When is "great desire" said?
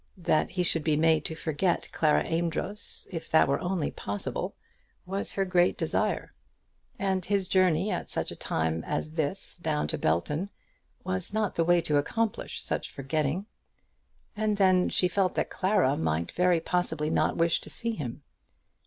5.45-6.31